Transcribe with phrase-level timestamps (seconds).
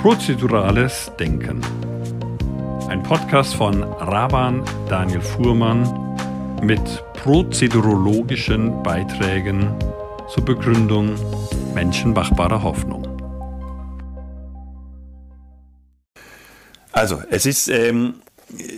[0.00, 1.60] Prozedurales Denken.
[2.88, 6.16] Ein Podcast von Raban Daniel Fuhrmann
[6.62, 6.80] mit
[7.12, 9.74] prozedurologischen Beiträgen
[10.32, 11.16] zur Begründung
[11.74, 13.06] menschenmachbarer Hoffnung.
[16.92, 18.22] Also, es ist, ähm,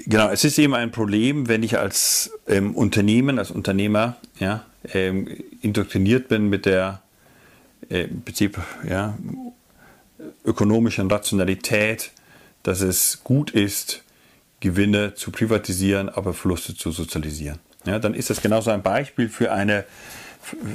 [0.06, 5.28] genau, es ist eben ein Problem, wenn ich als ähm, Unternehmen, als Unternehmer, ja, ähm,
[5.60, 7.00] indoktriniert bin mit der
[7.90, 8.58] äh, Prinzip
[8.88, 9.16] ja,
[10.44, 12.12] ökonomischen Rationalität,
[12.62, 14.04] dass es gut ist,
[14.60, 17.58] Gewinne zu privatisieren, aber Verluste zu sozialisieren.
[17.84, 19.84] Ja, dann ist das genauso ein Beispiel für eine,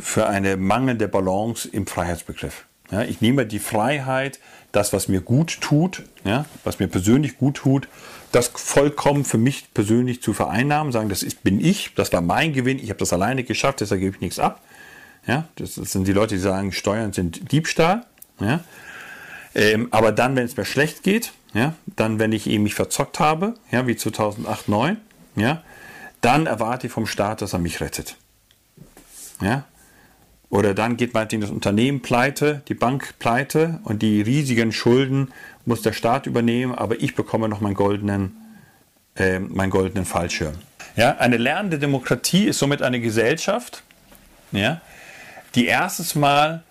[0.01, 2.65] für eine mangelnde Balance im Freiheitsbegriff.
[2.91, 4.39] Ja, ich nehme die Freiheit,
[4.71, 7.87] das, was mir gut tut, ja, was mir persönlich gut tut,
[8.31, 12.53] das vollkommen für mich persönlich zu vereinnahmen, sagen, das ist, bin ich, das war mein
[12.53, 14.61] Gewinn, ich habe das alleine geschafft, deshalb gebe ich nichts ab.
[15.25, 18.05] Ja, das, das sind die Leute, die sagen, Steuern sind Diebstahl.
[18.39, 18.63] Ja,
[19.55, 23.19] ähm, aber dann, wenn es mir schlecht geht, ja, dann, wenn ich eben mich verzockt
[23.19, 24.97] habe, ja, wie 2008, 2009,
[25.35, 25.63] ja,
[26.21, 28.17] dann erwarte ich vom Staat, dass er mich rettet.
[29.41, 29.65] Ja?
[30.49, 35.33] Oder dann geht meinetwegen das Unternehmen pleite, die Bank pleite und die riesigen Schulden
[35.65, 38.37] muss der Staat übernehmen, aber ich bekomme noch meinen goldenen,
[39.15, 40.55] äh, meinen goldenen Fallschirm.
[40.95, 41.17] Ja?
[41.17, 43.83] Eine lernende Demokratie ist somit eine Gesellschaft,
[44.51, 44.81] ja,
[45.55, 46.63] die erstes Mal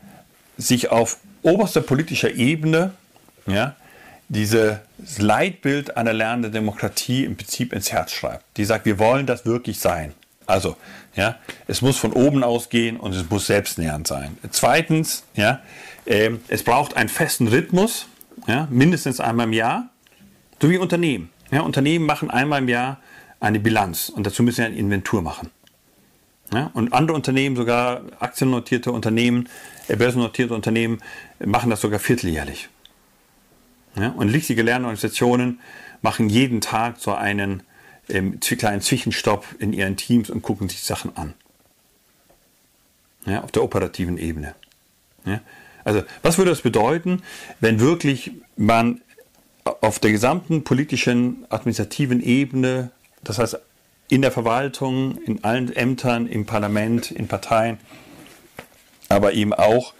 [0.57, 2.93] sich auf oberster politischer Ebene
[3.47, 3.77] ja,
[4.29, 4.79] dieses
[5.19, 8.45] Leitbild einer lernenden Demokratie im Prinzip ins Herz schreibt.
[8.57, 10.13] Die sagt, wir wollen das wirklich sein.
[10.47, 10.77] Also,
[11.15, 11.37] ja,
[11.67, 14.37] es muss von oben ausgehen und es muss selbstnähernd sein.
[14.51, 15.61] Zweitens, ja,
[16.05, 18.07] äh, es braucht einen festen Rhythmus,
[18.47, 19.89] ja, mindestens einmal im Jahr,
[20.61, 21.31] so wie Unternehmen.
[21.51, 22.99] Ja, Unternehmen machen einmal im Jahr
[23.41, 25.51] eine Bilanz und dazu müssen sie eine Inventur machen.
[26.53, 29.49] Ja, und andere Unternehmen, sogar aktiennotierte Unternehmen,
[29.95, 31.01] börsennotierte Unternehmen,
[31.39, 32.69] machen das sogar vierteljährlich.
[33.97, 35.61] Ja, und richtige Lernorganisationen
[36.03, 37.63] machen jeden Tag so einen
[38.09, 41.35] ähm, kleinen Zwischenstopp in ihren Teams und gucken sich Sachen an.
[43.25, 44.55] Ja, auf der operativen Ebene.
[45.25, 45.41] Ja,
[45.85, 47.23] also, was würde das bedeuten,
[47.61, 49.01] wenn wirklich man
[49.81, 52.91] auf der gesamten politischen, administrativen Ebene,
[53.25, 53.59] das heißt
[54.09, 57.79] in der Verwaltung, in allen Ämtern, im Parlament, in Parteien,
[59.09, 59.95] aber eben auch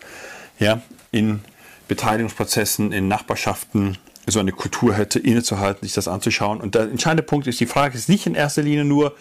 [0.59, 1.41] ja, in
[1.89, 6.61] Beteiligungsprozessen, in Nachbarschaften so eine Kultur hätte, innezuhalten, sich das anzuschauen.
[6.61, 9.15] Und der entscheidende Punkt ist, die Frage ist nicht in erster Linie nur,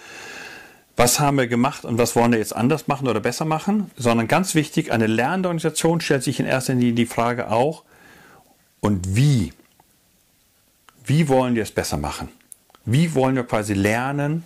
[0.97, 4.27] was haben wir gemacht und was wollen wir jetzt anders machen oder besser machen, sondern
[4.27, 7.83] ganz wichtig, eine lernende Organisation stellt sich in erster Linie die Frage auch,
[8.79, 9.51] und wie?
[11.03, 12.29] Wie wollen wir es besser machen?
[12.85, 14.45] Wie wollen wir quasi lernen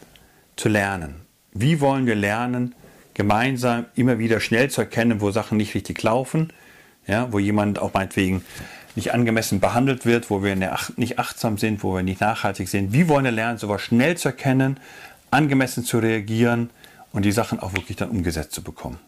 [0.56, 1.21] zu lernen?
[1.51, 2.73] Wie wollen wir lernen,
[3.19, 6.53] gemeinsam immer wieder schnell zu erkennen, wo Sachen nicht richtig laufen,
[7.06, 8.46] ja, wo jemand auch meinetwegen
[8.96, 12.94] nicht angemessen behandelt wird, wo wir nicht achtsam sind, wo wir nicht nachhaltig sind.
[12.94, 14.80] Wie wollen wir lernen, sowas schnell zu erkennen,
[15.31, 16.69] angemessen zu reagieren
[17.12, 19.00] und die Sachen auch wirklich dann umgesetzt zu bekommen?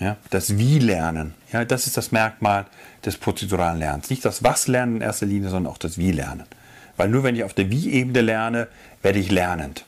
[0.00, 2.64] Ja, das Wie lernen, ja, das ist das Merkmal
[3.04, 4.08] des prozeduralen Lernens.
[4.08, 6.44] Nicht das Was lernen in erster Linie, sondern auch das Wie lernen.
[6.96, 8.68] Weil nur wenn ich auf der Wie-Ebene lerne,
[9.02, 9.84] werde ich lernend.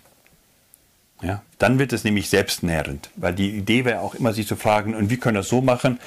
[1.23, 4.95] Ja, dann wird es nämlich selbstnährend, weil die Idee wäre auch immer, sich zu fragen,
[4.95, 6.01] und wie können wir das so machen,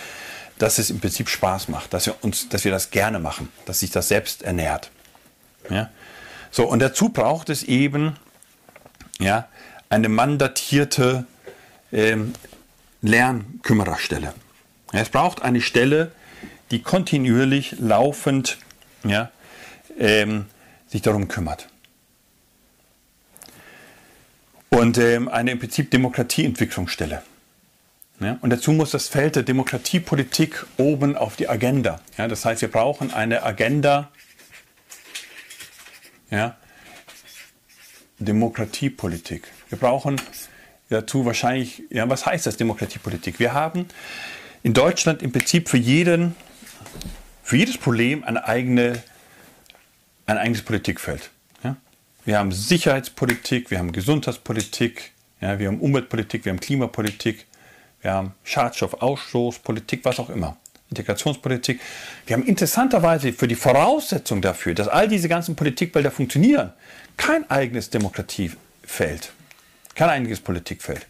[0.57, 3.79] dass es im Prinzip Spaß macht, dass wir, uns, dass wir das gerne machen, dass
[3.79, 4.91] sich das selbst ernährt.
[5.69, 5.90] Ja?
[6.51, 8.16] So, und dazu braucht es eben
[9.19, 9.47] ja,
[9.90, 11.25] eine mandatierte
[11.91, 12.34] ähm,
[13.01, 14.34] Lernkümmererstelle.
[14.94, 16.12] Ja, es braucht eine Stelle,
[16.72, 18.57] die kontinuierlich laufend
[19.03, 19.31] ja,
[19.97, 20.45] ähm,
[20.88, 21.68] sich darum kümmert.
[24.73, 27.22] Und ähm, eine im Prinzip Demokratieentwicklungsstelle.
[28.19, 32.00] Ja, und dazu muss das Feld der Demokratiepolitik oben auf die Agenda.
[32.17, 34.12] Ja, das heißt, wir brauchen eine Agenda
[36.31, 36.57] ja,
[38.17, 39.47] Demokratiepolitik.
[39.69, 40.19] Wir brauchen
[40.89, 43.39] dazu wahrscheinlich, ja, was heißt das Demokratiepolitik?
[43.39, 43.88] Wir haben
[44.63, 46.35] in Deutschland im Prinzip für jeden,
[47.44, 49.03] für jedes Problem eine eigene,
[50.25, 51.30] ein eigenes Politikfeld.
[52.25, 55.12] Wir haben Sicherheitspolitik, wir haben Gesundheitspolitik,
[55.42, 57.46] ja, wir haben Umweltpolitik, wir haben Klimapolitik,
[58.02, 60.58] wir haben Schadstoffausstoß, Politik, was auch immer.
[60.90, 61.81] Integrationspolitik.
[62.25, 66.72] Wir haben interessanterweise für die Voraussetzung dafür, dass all diese ganzen Politikfelder funktionieren,
[67.18, 69.31] kein eigenes Demokratiefeld.
[69.96, 71.08] Kein eigenes Politikfeld.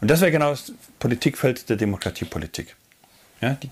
[0.00, 2.74] Und das wäre genau das Politikfeld der Demokratiepolitik.
[3.40, 3.70] Ja, die,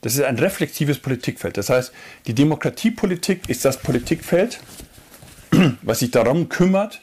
[0.00, 1.56] das ist ein reflexives Politikfeld.
[1.56, 1.92] Das heißt,
[2.26, 4.60] die Demokratiepolitik ist das Politikfeld,
[5.82, 7.00] was sich darum kümmert,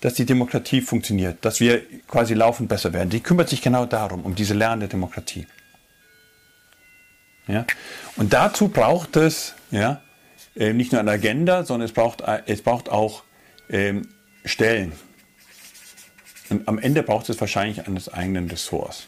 [0.00, 3.10] dass die Demokratie funktioniert, dass wir quasi laufend besser werden.
[3.10, 5.46] Die kümmert sich genau darum, um diese lernende Demokratie.
[7.46, 7.64] Ja?
[8.16, 10.02] Und dazu braucht es ja,
[10.56, 13.22] äh, nicht nur eine Agenda, sondern es braucht, äh, es braucht auch
[13.70, 14.08] ähm,
[14.44, 14.92] Stellen.
[16.50, 19.06] Und am Ende braucht es wahrscheinlich eines eigenen Ressorts.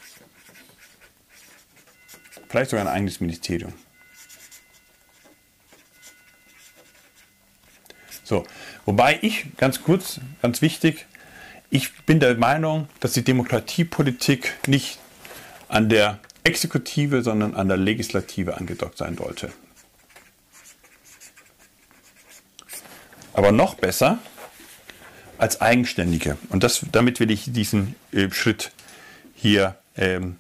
[2.49, 3.73] Vielleicht sogar ein eigenes Ministerium.
[8.25, 8.45] So,
[8.87, 11.07] wobei ich, ganz kurz, ganz wichtig,
[11.71, 14.99] ich bin der Meinung, dass die Demokratiepolitik nicht
[15.69, 19.53] an der Exekutive, sondern an der Legislative angedockt sein sollte.
[23.33, 24.19] Aber noch besser
[25.37, 26.39] als eigenständige.
[26.51, 28.71] Und das, damit will ich diesen äh, Schritt
[29.35, 30.37] hier ähm,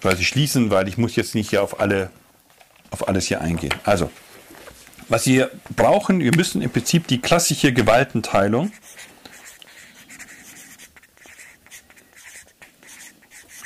[0.00, 2.10] quasi schließen, weil ich muss jetzt nicht hier auf, alle,
[2.90, 3.74] auf alles hier eingehen.
[3.84, 4.10] Also,
[5.08, 8.72] was wir brauchen, wir müssen im Prinzip die klassische Gewaltenteilung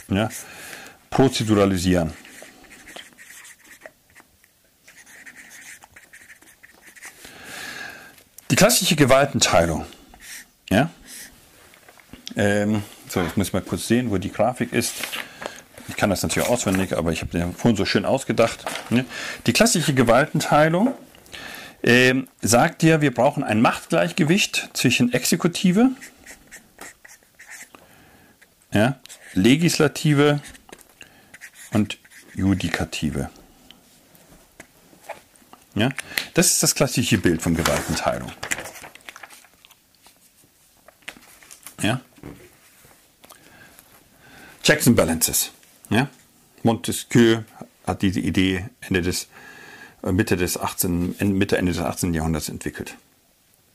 [0.08, 0.28] ja,
[1.10, 2.12] prozeduralisieren.
[8.50, 9.86] Die klassische Gewaltenteilung.
[10.70, 10.90] Ja?
[12.36, 14.94] Ähm, so, jetzt muss ich mal kurz sehen, wo die Grafik ist.
[15.88, 18.64] Ich kann das natürlich auswendig, aber ich habe den vorhin so schön ausgedacht.
[18.90, 19.04] Ne?
[19.46, 20.94] Die klassische Gewaltenteilung
[21.82, 25.90] ähm, sagt dir, wir brauchen ein Machtgleichgewicht zwischen Exekutive,
[28.72, 29.00] ja,
[29.34, 30.40] Legislative
[31.72, 31.98] und
[32.34, 33.30] Judikative.
[35.74, 35.88] Ja,
[36.34, 38.30] das ist das klassische Bild von Gewaltenteilung.
[41.82, 42.00] Ja?
[44.62, 45.50] Checks and Balances.
[45.90, 46.08] Ja?
[46.62, 47.42] Montesquieu
[47.86, 49.28] hat diese Idee Ende des
[50.10, 52.12] Mitte des 18, Mitte, Ende des 18.
[52.14, 52.96] Jahrhunderts entwickelt.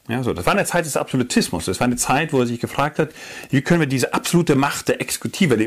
[0.07, 0.33] Ja, so.
[0.33, 1.65] Das war eine Zeit des Absolutismus.
[1.65, 3.09] Das war eine Zeit, wo er sich gefragt hat,
[3.50, 5.57] wie können wir diese absolute Macht der Exekutive,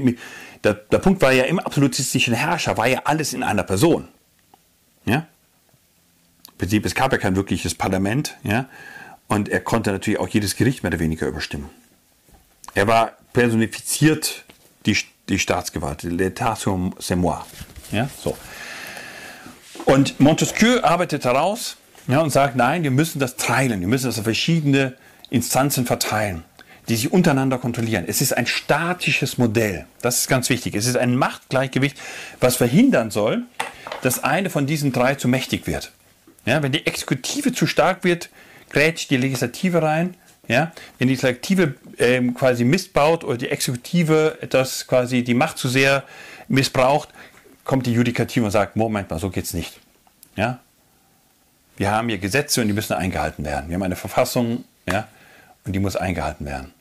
[0.64, 4.08] der, der Punkt war ja im absolutistischen Herrscher, war ja alles in einer Person.
[5.04, 5.26] Ja?
[6.52, 8.68] Im Prinzip, es gab ja kein wirkliches Parlament, ja,
[9.28, 11.70] und er konnte natürlich auch jedes Gericht mehr oder weniger überstimmen.
[12.74, 14.44] Er war personifiziert
[14.86, 14.96] die,
[15.28, 17.44] die Staatsgewalt, l'état c'est moi.
[17.92, 18.36] Ja, so.
[19.85, 24.19] Und Montesquieu arbeitet daraus ja, und sagt, nein, wir müssen das teilen, wir müssen das
[24.19, 24.94] auf verschiedene
[25.31, 26.44] Instanzen verteilen,
[26.88, 28.05] die sich untereinander kontrollieren.
[28.06, 30.75] Es ist ein statisches Modell, das ist ganz wichtig.
[30.75, 31.97] Es ist ein Machtgleichgewicht,
[32.41, 33.44] was verhindern soll,
[34.03, 35.93] dass eine von diesen drei zu mächtig wird.
[36.47, 38.31] Ja, wenn die Exekutive zu stark wird,
[38.71, 40.15] grätscht die Legislative rein.
[40.49, 45.69] Ja, wenn die Legislative ähm, quasi missbaut oder die Exekutive etwas quasi die Macht zu
[45.69, 46.03] sehr
[46.49, 47.11] missbraucht,
[47.70, 49.78] kommt die Judikative und sagt, Moment mal, so geht's nicht.
[50.34, 50.58] Ja?
[51.76, 53.69] Wir haben hier Gesetze und die müssen eingehalten werden.
[53.69, 55.06] Wir haben eine Verfassung, ja,
[55.64, 56.75] und die muss eingehalten werden.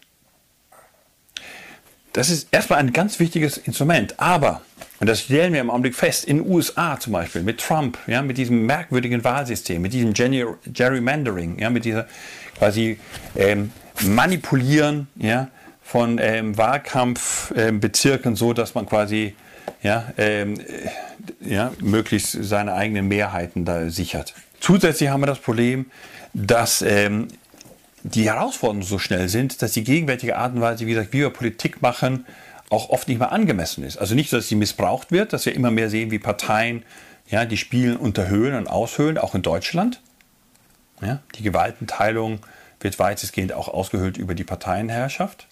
[2.12, 4.20] Das ist erstmal ein ganz wichtiges Instrument.
[4.20, 4.62] Aber,
[5.00, 8.24] und das stellen wir im Augenblick fest, in den USA zum Beispiel, mit Trump, ja,
[8.24, 12.08] mit diesem merkwürdigen Wahlsystem, mit diesem Gerrymandering, ja, mit dieser
[12.58, 13.00] quasi
[13.36, 13.72] ähm,
[14.02, 15.50] Manipulieren ja,
[15.84, 19.36] von ähm, Wahlkampfbezirken, ähm, so dass man quasi
[19.82, 20.60] ja, ähm,
[21.42, 24.34] ja, möglichst seine eigenen Mehrheiten da sichert.
[24.60, 25.86] Zusätzlich haben wir das Problem,
[26.34, 27.28] dass ähm,
[28.04, 31.30] die Herausforderungen so schnell sind, dass die gegenwärtige Art und Weise, wie, gesagt, wie wir
[31.30, 32.26] Politik machen,
[32.70, 33.98] auch oft nicht mehr angemessen ist.
[33.98, 36.84] Also nicht, dass sie missbraucht wird, dass wir immer mehr sehen, wie Parteien,
[37.28, 40.02] ja, die spielen unter Höhen und Aushöhlen, auch in Deutschland.
[41.02, 42.40] Ja, die Gewaltenteilung
[42.80, 45.48] wird weitestgehend auch ausgehöhlt über die Parteienherrschaft.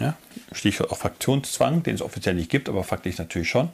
[0.00, 0.16] Ja,
[0.52, 3.70] Stichwort auch Fraktionszwang, den es offiziell nicht gibt, aber faktisch natürlich schon.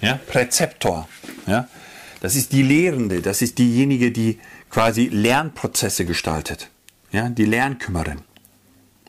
[0.00, 0.20] Ja?
[0.28, 1.08] Präzeptor.
[1.46, 1.68] Ja?
[2.20, 4.38] Das ist die Lehrende, das ist diejenige, die
[4.70, 6.70] quasi Lernprozesse gestaltet.
[7.10, 7.28] Ja?
[7.28, 8.25] Die Lernkümmerin.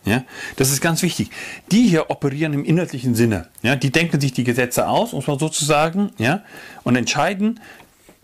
[0.08, 0.24] Ja,
[0.56, 1.32] das ist ganz wichtig.
[1.72, 3.50] Die hier operieren im inhaltlichen Sinne.
[3.62, 6.44] Ja, die denken sich die Gesetze aus, um es mal so zu sagen, ja,
[6.84, 7.60] und entscheiden,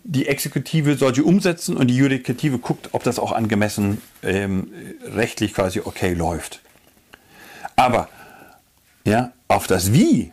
[0.06, 4.72] die Exekutive soll sie umsetzen und die Judikative guckt, ob das auch angemessen ähm,
[5.14, 6.62] rechtlich quasi okay läuft.
[7.76, 8.08] Aber
[9.06, 10.32] ja, auf das Wie,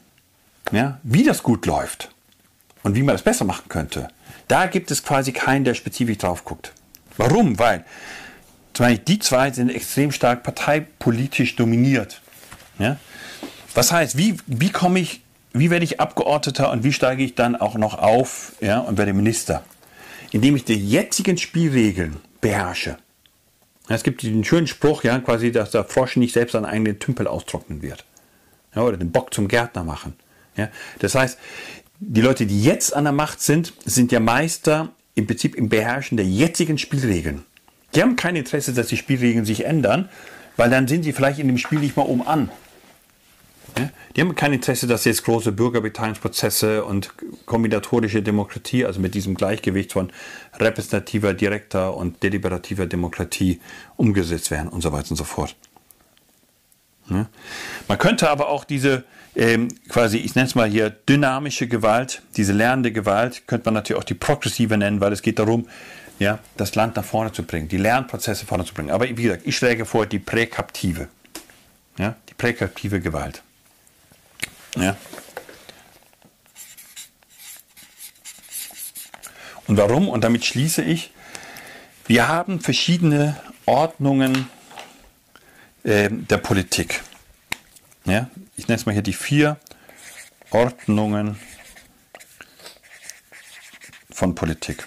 [0.70, 2.10] ja, wie das gut läuft,
[2.82, 4.08] und wie man das besser machen könnte,
[4.48, 6.72] da gibt es quasi keinen, der spezifisch drauf guckt.
[7.16, 7.58] Warum?
[7.58, 7.84] Weil
[8.86, 12.20] Beispiel die zwei sind extrem stark parteipolitisch dominiert.
[12.78, 12.96] Ja?
[13.74, 15.22] Was heißt, wie, wie komme ich,
[15.52, 19.12] wie werde ich Abgeordneter und wie steige ich dann auch noch auf ja, und werde
[19.12, 19.64] Minister?
[20.32, 22.96] Indem ich die jetzigen Spielregeln beherrsche.
[23.88, 27.26] Es gibt den schönen Spruch, ja, quasi, dass der Frosch nicht selbst seinen eigenen Tümpel
[27.26, 28.04] austrocknen wird.
[28.74, 30.14] Ja, oder den Bock zum Gärtner machen.
[30.56, 30.68] Ja,
[31.00, 31.38] das heißt,
[31.98, 36.16] die Leute, die jetzt an der Macht sind, sind ja Meister im Prinzip im Beherrschen
[36.16, 37.44] der jetzigen Spielregeln.
[37.94, 40.08] Die haben kein Interesse, dass die Spielregeln sich ändern,
[40.56, 42.50] weil dann sind sie vielleicht in dem Spiel nicht mal um an.
[44.16, 47.12] Die haben kein Interesse, dass jetzt große Bürgerbeteiligungsprozesse und
[47.46, 50.12] kombinatorische Demokratie, also mit diesem Gleichgewicht von
[50.58, 53.60] repräsentativer, direkter und deliberativer Demokratie
[53.96, 55.54] umgesetzt werden und so weiter und so fort.
[57.08, 59.04] Man könnte aber auch diese
[59.36, 64.00] ähm, quasi, ich nenne es mal hier dynamische Gewalt, diese lernende Gewalt, könnte man natürlich
[64.00, 65.66] auch die progressive nennen, weil es geht darum,
[66.20, 68.90] ja, das Land nach vorne zu bringen, die Lernprozesse vorne zu bringen.
[68.90, 71.08] Aber wie gesagt, ich schläge vor die präkaptive,
[71.98, 73.42] ja, die präkaptive Gewalt.
[74.76, 74.96] Ja.
[79.66, 80.08] Und warum?
[80.08, 81.10] Und damit schließe ich,
[82.06, 84.48] wir haben verschiedene Ordnungen
[85.84, 87.00] äh, der Politik.
[88.04, 89.58] Ja, ich nenne es mal hier die vier
[90.50, 91.40] Ordnungen
[94.10, 94.86] von Politik.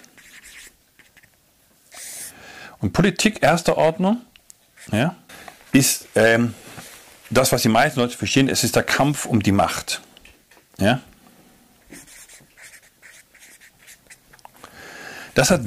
[2.84, 4.20] Und Politik erster Ordnung
[4.92, 5.16] ja,
[5.72, 6.52] ist ähm,
[7.30, 10.02] das, was die meisten Leute verstehen, es ist der Kampf um die Macht.
[10.76, 11.00] Ja?
[15.32, 15.62] Das hat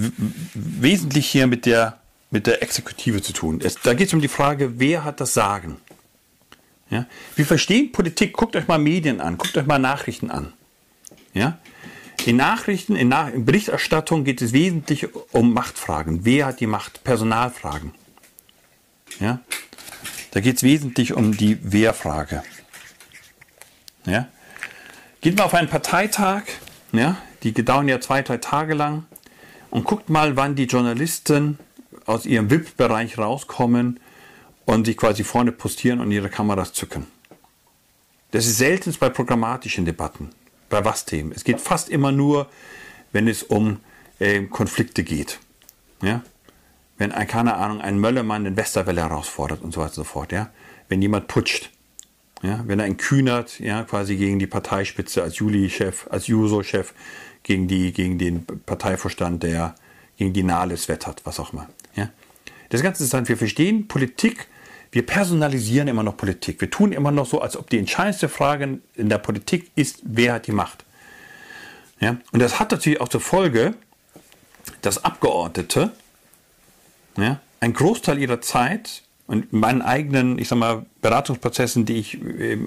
[0.53, 1.97] wesentlich hier mit der,
[2.29, 3.61] mit der Exekutive zu tun.
[3.63, 5.77] Es, da geht es um die Frage, wer hat das Sagen?
[6.91, 7.07] Ja?
[7.35, 10.53] Wir verstehen Politik, guckt euch mal Medien an, guckt euch mal Nachrichten an.
[11.33, 11.57] Ja?
[12.27, 16.25] In Nachrichten, in, Nach in Berichterstattung geht es wesentlich um Machtfragen.
[16.25, 17.05] Wer hat die Macht?
[17.05, 17.93] Personalfragen.
[19.21, 19.39] Ja?
[20.31, 22.43] Da geht es wesentlich um die Wehrfrage.
[24.05, 24.27] Ja?
[25.21, 26.43] Geht mal auf einen Parteitag,
[26.91, 27.15] ja?
[27.43, 29.05] die dauern ja zwei, drei Tage lang,
[29.69, 31.57] und guckt mal, wann die Journalisten
[32.05, 34.01] aus ihrem VIP-Bereich rauskommen
[34.65, 37.07] und sich quasi vorne postieren und ihre Kameras zücken.
[38.31, 40.31] Das ist selten bei programmatischen Debatten
[40.69, 41.31] bei was Themen.
[41.31, 42.47] Es geht fast immer nur,
[43.11, 43.79] wenn es um
[44.19, 45.39] äh, Konflikte geht.
[46.01, 46.23] Ja?
[46.97, 50.31] Wenn, ein, keine Ahnung, ein Möllermann den Westerwelle herausfordert und so weiter und so fort.
[50.31, 50.51] Ja?
[50.89, 51.71] Wenn jemand putscht.
[52.41, 52.63] Ja?
[52.67, 56.93] Wenn er ein Kühnert, ja, quasi gegen die Parteispitze als Juli-Chef, als Juso-Chef,
[57.43, 59.75] gegen, gegen den Parteivorstand, der
[60.17, 61.69] gegen die Nahles wettert, was auch immer.
[61.95, 62.09] Ja?
[62.69, 64.47] Das Ganze ist dann, wir verstehen Politik
[64.97, 66.59] wir personalisieren immer noch Politik.
[66.59, 70.33] Wir tun immer noch so, als ob die entscheidendste Frage in der Politik ist, wer
[70.33, 70.85] hat die Macht.
[71.99, 72.17] Ja?
[72.31, 73.75] Und das hat natürlich auch zur Folge,
[74.81, 75.91] dass Abgeordnete
[77.15, 82.17] ja, einen Großteil ihrer Zeit und in meinen eigenen, ich sag mal, Beratungsprozessen, die ich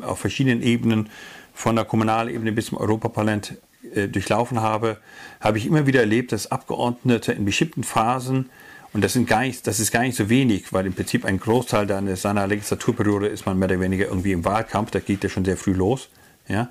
[0.03, 1.11] auf verschiedenen Ebenen
[1.53, 3.57] von der Kommunalebene bis zum Europaparlament
[3.93, 4.99] äh, durchlaufen habe,
[5.41, 8.51] habe ich immer wieder erlebt, dass Abgeordnete in bestimmten Phasen
[8.93, 11.39] und das, sind gar nicht, das ist gar nicht so wenig, weil im Prinzip ein
[11.39, 15.45] Großteil seiner Legislaturperiode ist man mehr oder weniger irgendwie im Wahlkampf, da geht ja schon
[15.45, 16.09] sehr früh los.
[16.49, 16.69] Ja.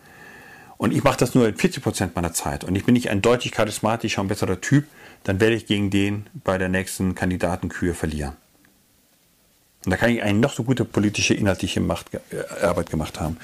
[0.76, 3.22] Und ich mache das nur in 40 Prozent meiner Zeit und ich bin nicht ein
[3.22, 4.86] deutlich charismatischer und besserer Typ,
[5.24, 8.36] dann werde ich gegen den bei der nächsten Kandidatenkür verlieren.
[9.84, 13.38] Und da kann ich eine noch so gute politische, inhaltliche Macht, äh, Arbeit gemacht haben.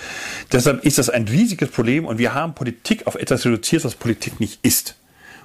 [0.52, 4.38] Deshalb ist das ein riesiges Problem und wir haben Politik auf etwas reduziert, was Politik
[4.38, 4.96] nicht ist.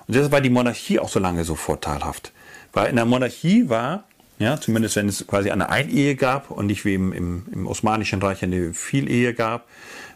[0.08, 2.34] Und deshalb war die Monarchie auch so lange so vorteilhaft.
[2.74, 4.04] Weil in der Monarchie war,
[4.38, 8.22] ja, zumindest wenn es quasi eine Einehe gab und nicht wie im, im, im Osmanischen
[8.22, 9.68] Reich eine Vielehe gab,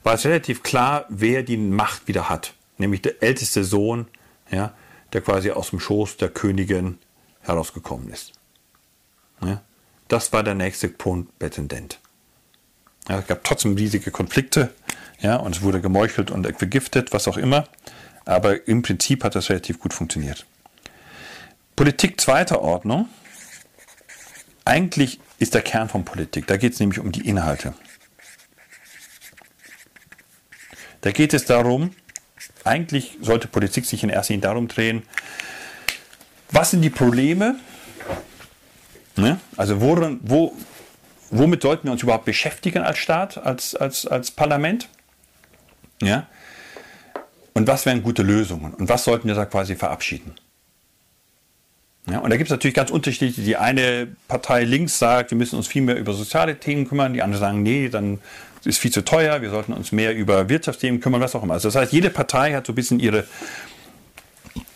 [0.04, 2.54] war es relativ klar, wer die Macht wieder hat.
[2.78, 4.08] Nämlich der älteste Sohn,
[4.52, 4.74] ja,
[5.16, 6.98] der quasi aus dem Schoß der Königin
[7.40, 8.34] herausgekommen ist.
[9.42, 9.62] Ja,
[10.10, 12.02] das war der nächste Prätendent.
[13.08, 14.74] Ja, es gab trotzdem riesige Konflikte,
[15.22, 17.64] ja, und es wurde gemeuchelt und vergiftet, was auch immer.
[18.26, 20.46] Aber im Prinzip hat das relativ gut funktioniert.
[21.78, 23.08] Politik zweiter Ordnung.
[24.66, 26.46] Eigentlich ist der Kern von Politik.
[26.48, 27.74] Da geht es nämlich um die Inhalte.
[31.00, 31.96] Da geht es darum,
[32.66, 35.04] eigentlich sollte Politik sich in erster Linie darum drehen,
[36.52, 37.56] was sind die Probleme?
[39.16, 39.40] Ne?
[39.56, 40.54] Also worin, wo,
[41.30, 44.90] womit sollten wir uns überhaupt beschäftigen als Staat, als, als, als Parlament?
[46.02, 46.28] Ja?
[47.54, 48.74] Und was wären gute Lösungen?
[48.74, 50.36] Und was sollten wir da quasi verabschieden?
[52.08, 53.42] Ja, und da gibt es natürlich ganz unterschiedliche.
[53.42, 57.14] Die eine Partei links sagt, wir müssen uns viel mehr über soziale Themen kümmern.
[57.14, 58.20] Die andere sagen, nee, dann
[58.66, 59.42] ist viel zu teuer.
[59.42, 61.54] Wir sollten uns mehr über Wirtschaftsthemen kümmern, was auch immer.
[61.54, 63.26] Also das heißt, jede Partei hat so ein bisschen ihre,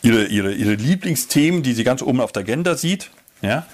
[0.02, 3.10] ihre, ihre, ihre Lieblingsthemen, die sie ganz oben auf der Agenda sieht.
[3.42, 3.66] Ja?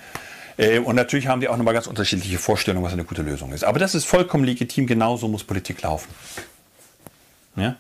[0.58, 3.64] Äh, und natürlich haben die auch nochmal ganz unterschiedliche Vorstellungen, was eine gute Lösung ist.
[3.64, 4.88] Aber das ist vollkommen legitim.
[4.88, 6.10] Genauso muss Politik laufen.
[7.56, 7.76] Ja?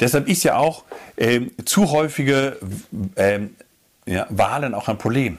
[0.00, 0.84] Deshalb ist ja auch
[1.16, 2.58] äh, zu häufige
[3.16, 3.40] äh,
[4.06, 5.38] ja, Wahlen auch ein Problem.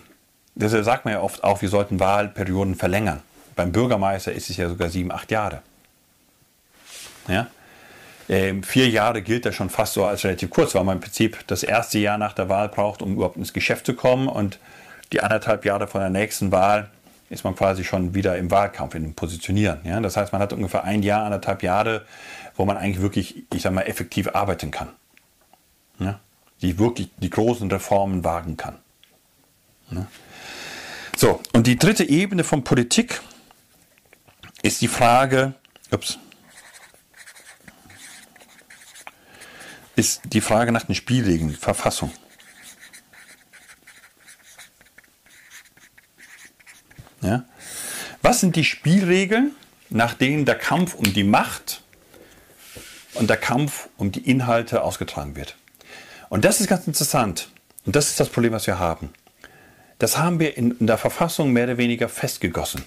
[0.56, 3.22] Deshalb sagt man ja oft auch, wir sollten Wahlperioden verlängern.
[3.56, 5.62] Beim Bürgermeister ist es ja sogar sieben, acht Jahre.
[7.28, 7.48] Ja?
[8.30, 11.46] Ähm, vier Jahre gilt das schon fast so als relativ kurz, weil man im Prinzip
[11.48, 14.60] das erste Jahr nach der Wahl braucht, um überhaupt ins Geschäft zu kommen und
[15.12, 16.90] die anderthalb Jahre von der nächsten Wahl
[17.30, 19.80] ist man quasi schon wieder im Wahlkampf, in dem Positionieren.
[19.84, 20.00] Ja?
[20.00, 22.06] Das heißt, man hat ungefähr ein Jahr, anderthalb Jahre,
[22.56, 24.90] wo man eigentlich wirklich, ich sag mal, effektiv arbeiten kann.
[26.00, 26.20] Ja?
[26.62, 28.78] Die wirklich die großen Reformen wagen kann.
[29.92, 30.08] Ja?
[31.18, 33.22] So, und die dritte Ebene von Politik
[34.62, 35.54] ist die Frage,
[35.92, 36.20] ups,
[39.96, 42.12] ist die Frage nach den Spielregeln, Verfassung.
[47.22, 47.46] Ja?
[48.22, 49.56] Was sind die Spielregeln,
[49.90, 51.84] nach denen der Kampf um die Macht
[53.14, 55.56] und der Kampf um die Inhalte ausgetragen wird?
[56.30, 57.50] Und das ist ganz interessant.
[57.86, 59.12] Und das ist das Problem, was wir haben.
[60.00, 62.84] Das haben wir in, in der Verfassung mehr oder weniger festgegossen.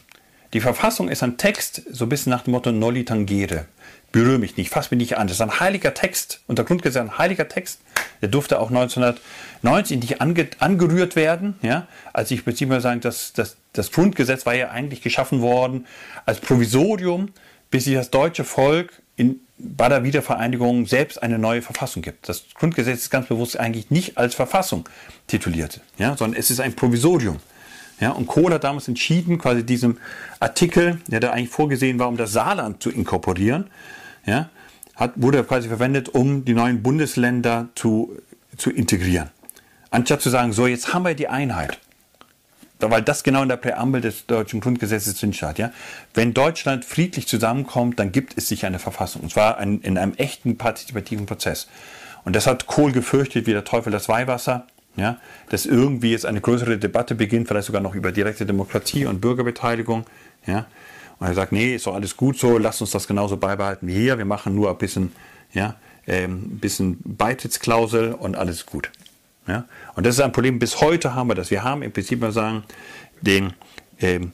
[0.55, 3.67] Die Verfassung ist ein Text, so ein bisschen nach dem Motto Nolli Tangere.
[4.13, 5.27] Berühre mich nicht, fass mich nicht an.
[5.27, 6.43] Das ist ein heiliger Text.
[6.47, 7.81] Und der Grundgesetz ein heiliger Text.
[8.23, 11.57] Der durfte auch 1990 nicht ange, angerührt werden.
[11.63, 11.89] Ja?
[12.13, 15.89] Also ich beziehe mal sagen, dass, dass das Grundgesetz war ja eigentlich geschaffen worden
[16.25, 17.33] als Provisorium,
[17.73, 22.29] bis sich das deutsche Volk in, bei der Wiedervereinigung selbst eine neue Verfassung gibt.
[22.29, 24.89] Das Grundgesetz ist ganz bewusst eigentlich nicht als Verfassung
[25.27, 27.41] tituliert, ja, sondern es ist ein Provisorium.
[28.01, 29.99] Ja, und Kohl hat damals entschieden, quasi diesem
[30.41, 33.69] Artikel, der da eigentlich vorgesehen war, um das Saarland zu inkorporieren,
[34.27, 34.51] ja,
[34.97, 38.17] hat, wurde quasi verwendet, um die neuen Bundesländer zu,
[38.57, 39.31] zu integrieren.
[39.91, 41.79] Anstatt zu sagen, so, jetzt haben wir die Einheit.
[42.81, 45.59] Weil das genau in der Präambel des deutschen Grundgesetzes drin steht.
[45.59, 45.71] Ja?
[46.13, 49.23] Wenn Deutschland friedlich zusammenkommt, dann gibt es sich eine Verfassung.
[49.23, 51.69] Und zwar ein, in einem echten partizipativen Prozess.
[52.25, 54.67] Und das hat Kohl gefürchtet wie der Teufel das Weihwasser.
[54.97, 55.19] Ja?
[55.49, 60.05] Dass irgendwie jetzt eine größere Debatte beginnt, vielleicht sogar noch über direkte Demokratie und Bürgerbeteiligung.
[60.47, 60.67] Ja?
[61.19, 63.95] Und er sagt, nee, ist doch alles gut so, lasst uns das genauso beibehalten wie
[63.95, 64.19] hier.
[64.19, 65.13] Wir machen nur ein bisschen,
[65.53, 65.77] ja,
[66.07, 68.91] ähm, bisschen Beitrittsklausel und alles gut.
[69.47, 69.65] Ja?
[69.95, 71.51] Und das ist ein Problem, bis heute haben wir das.
[71.51, 72.65] Wir haben im Prinzip mal sagen,
[73.21, 73.53] den,
[74.01, 74.33] ähm,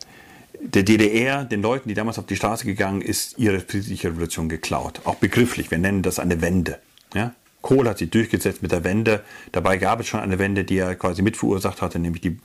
[0.60, 5.00] der DDR, den Leuten, die damals auf die Straße gegangen ist, ihre friedliche Revolution geklaut.
[5.04, 6.78] Auch begrifflich, wir nennen das eine Wende.
[7.14, 7.34] Ja?
[7.62, 9.22] Kohl hat sich durchgesetzt mit der Wende.
[9.52, 12.38] Dabei gab es schon eine Wende, die er quasi mitverursacht hatte, nämlich die,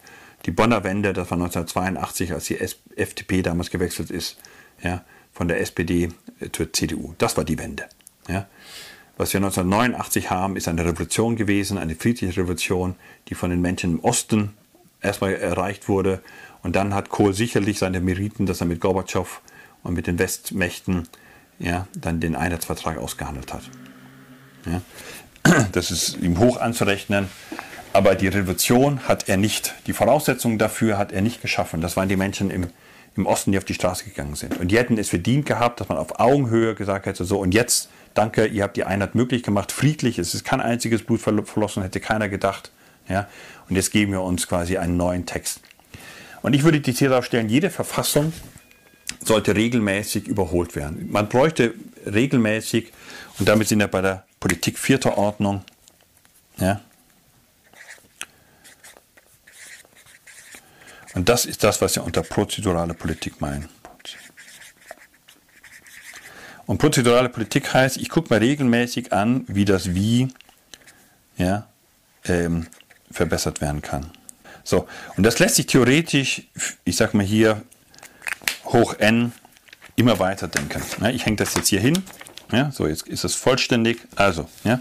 [0.45, 1.13] die Bonner Wende.
[1.13, 2.60] Das war 1982, als die
[2.95, 4.38] FDP damals gewechselt ist,
[4.82, 6.10] ja, von der SPD
[6.51, 7.13] zur CDU.
[7.17, 7.86] Das war die Wende.
[8.28, 8.47] Ja.
[9.17, 12.95] Was wir 1989 haben, ist eine Revolution gewesen, eine friedliche Revolution,
[13.30, 14.51] die von den Menschen im Osten
[15.01, 16.21] erstmal erreicht wurde.
[16.63, 19.41] Und dann hat Kohl sicherlich seine Meriten, dass er mit Gorbatschow
[19.84, 21.08] und mit den Westmächten
[21.60, 23.69] ja, dann den Einheitsvertrag ausgehandelt hat.
[24.65, 24.82] Ja.
[25.71, 27.28] Das ist ihm hoch anzurechnen.
[27.93, 31.80] Aber die Revolution hat er nicht, die Voraussetzungen dafür hat er nicht geschaffen.
[31.80, 32.67] Das waren die Menschen im,
[33.15, 34.60] im Osten, die auf die Straße gegangen sind.
[34.60, 37.89] Und die hätten es verdient gehabt, dass man auf Augenhöhe gesagt hätte, so und jetzt
[38.13, 42.01] danke, ihr habt die Einheit möglich gemacht, friedlich, es ist kein einziges Blut verlossen, hätte
[42.01, 42.71] keiner gedacht.
[43.08, 43.28] Ja?
[43.69, 45.62] Und jetzt geben wir uns quasi einen neuen Text.
[46.41, 48.34] Und ich würde die These aufstellen, jede Verfassung
[49.23, 51.08] sollte regelmäßig überholt werden.
[51.12, 51.73] Man bräuchte
[52.06, 52.91] regelmäßig,
[53.39, 55.64] und damit sind wir bei der Politik vierter Ordnung,
[56.58, 56.80] ja,
[61.16, 63.70] Und das ist das, was wir unter prozedurale Politik meinen.
[66.68, 70.28] Und prozedurale Politik heißt, ich gucke mir regelmäßig an, wie das Wie
[71.38, 71.68] ja,
[72.26, 72.68] ähm,
[73.10, 74.12] verbessert werden kann.
[74.64, 76.44] So, und das lässt sich theoretisch,
[76.84, 77.64] ich sag mal hier,
[78.66, 79.32] hoch n
[79.96, 80.84] immer weiter denken.
[81.02, 82.04] Ja, ich hänge das jetzt hier hin.
[82.52, 84.00] Ja, so, jetzt ist es vollständig.
[84.16, 84.80] Also, ja.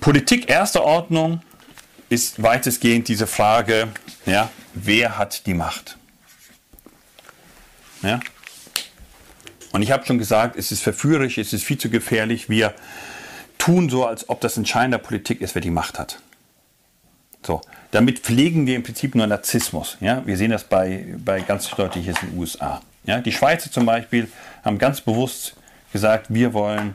[0.00, 1.42] Politik erster Ordnung
[2.08, 3.88] ist weitestgehend diese Frage,
[4.26, 5.96] ja, wer hat die Macht?
[8.02, 8.20] Ja?
[9.72, 12.50] Und ich habe schon gesagt, es ist verführerisch, es ist viel zu gefährlich.
[12.50, 12.74] Wir
[13.58, 16.20] tun so, als ob das entscheidende Politik ist, wer die Macht hat.
[17.44, 19.96] So, damit pflegen wir im Prinzip nur Narzissmus.
[20.00, 20.24] Ja?
[20.26, 22.82] Wir sehen das bei, bei ganz deutlich in den USA.
[23.04, 23.20] Ja?
[23.20, 24.28] Die Schweizer zum Beispiel
[24.64, 25.56] haben ganz bewusst
[25.92, 26.94] gesagt, wir wollen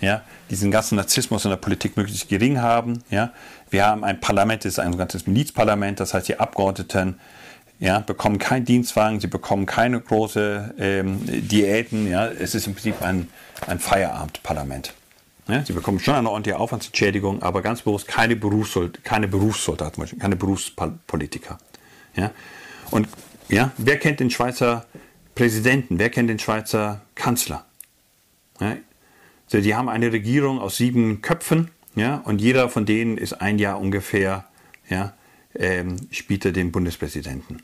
[0.00, 3.02] ja, diesen ganzen Narzissmus in der Politik möglichst gering haben.
[3.10, 3.32] Ja?
[3.70, 7.18] Wir haben ein Parlament, das ist ein ganzes Milizparlament, das heißt, die Abgeordneten
[7.80, 12.08] ja, bekommen keinen Dienstwagen, sie bekommen keine große ähm, Diäten.
[12.08, 12.26] Ja?
[12.26, 13.28] Es ist im Prinzip ein,
[13.66, 14.94] ein Feierabendparlament.
[15.48, 20.36] Ja, sie bekommen schon eine ordentliche Aufwandsentschädigung, aber ganz bewusst keine, Berufssold keine Berufssoldaten, keine
[20.36, 21.58] Berufspolitiker.
[22.14, 22.32] Ja?
[22.90, 23.08] Und
[23.48, 24.84] ja, wer kennt den Schweizer
[25.38, 26.00] Präsidenten?
[26.00, 27.64] Wer kennt den Schweizer Kanzler?
[28.58, 28.76] Ja?
[29.44, 33.60] Also die haben eine Regierung aus sieben Köpfen ja, und jeder von denen ist ein
[33.60, 34.46] Jahr ungefähr,
[34.88, 35.14] ja,
[35.54, 37.62] ähm, spielt er den Bundespräsidenten.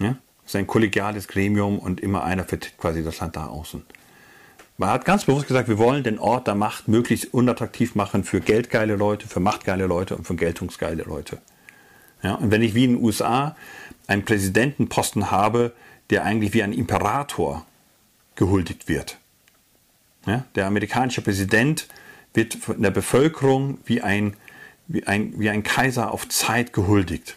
[0.00, 0.16] Ja?
[0.42, 3.84] Das ist ein kollegiales Gremium und immer einer vertritt quasi das Land da außen.
[4.76, 8.40] Man hat ganz bewusst gesagt, wir wollen den Ort der Macht möglichst unattraktiv machen für
[8.40, 11.38] geldgeile Leute, für machtgeile Leute und für geltungsgeile Leute.
[12.24, 13.54] Ja, und wenn ich wie in den USA
[14.08, 15.74] einen Präsidentenposten habe,
[16.10, 17.66] der eigentlich wie ein Imperator
[18.34, 19.18] gehuldigt wird.
[20.26, 21.88] Ja, der amerikanische Präsident
[22.34, 24.34] wird von der Bevölkerung wie ein,
[24.86, 27.36] wie ein, wie ein Kaiser auf Zeit gehuldigt,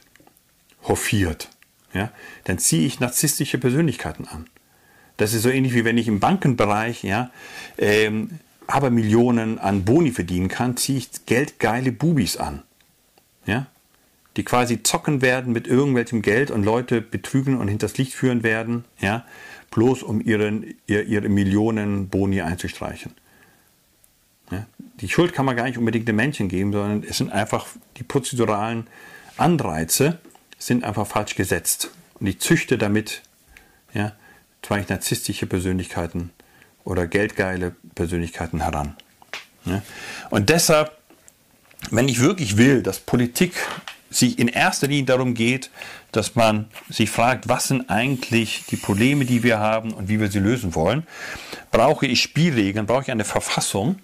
[0.83, 1.49] hofiert.
[1.93, 2.11] Ja,
[2.45, 4.47] dann ziehe ich narzisstische Persönlichkeiten an.
[5.17, 7.31] Das ist so ähnlich wie wenn ich im Bankenbereich ja,
[7.77, 12.63] ähm, aber Millionen an Boni verdienen kann, ziehe ich geldgeile Bubis an.
[13.45, 13.67] Ja?
[14.37, 18.85] Die quasi zocken werden mit irgendwelchem Geld und Leute betrügen und hinters Licht führen werden,
[18.99, 19.25] ja?
[19.71, 23.13] bloß um ihren, ihr, ihre Millionen Boni einzustreichen.
[24.51, 24.65] Ja?
[25.01, 27.67] Die Schuld kann man gar nicht unbedingt den Menschen geben, sondern es sind einfach
[27.97, 28.87] die prozeduralen
[29.37, 30.19] Anreize
[30.59, 31.89] sind einfach falsch gesetzt.
[32.19, 33.23] Und ich züchte damit
[33.93, 34.13] ja,
[34.61, 36.31] vielleicht narzisstische Persönlichkeiten
[36.83, 38.95] oder geldgeile Persönlichkeiten heran.
[39.65, 39.81] Ja?
[40.29, 40.97] Und deshalb,
[41.89, 43.53] wenn ich wirklich will, dass Politik
[44.11, 45.71] sich in erster Linie darum geht,
[46.11, 50.29] dass man sich fragt, was sind eigentlich die Probleme, die wir haben und wie wir
[50.29, 51.07] sie lösen wollen,
[51.71, 53.99] brauche ich Spielregeln, brauche ich eine Verfassung,